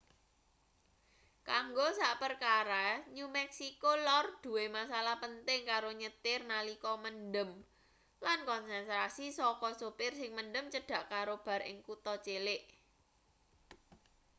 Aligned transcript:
kanggo 1.49 1.87
sakperkara 1.99 2.85
new 3.15 3.27
meksiko 3.39 3.91
lor 4.07 4.25
duwe 4.43 4.65
masalah 4.77 5.15
penting 5.23 5.61
karo 5.71 5.89
nyetir 6.01 6.39
nalika 6.51 6.93
mendem 7.03 7.49
lan 8.25 8.39
konsentrasi 8.49 9.25
saka 9.39 9.69
sopir 9.79 10.11
sing 10.19 10.31
mendem 10.37 10.65
cedhak 10.73 11.03
karo 11.13 11.35
bar 11.45 11.61
ing 11.71 11.77
kutha 11.87 12.13
cilik 12.25 12.63